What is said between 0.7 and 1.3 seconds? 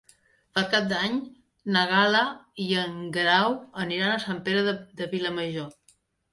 d'Any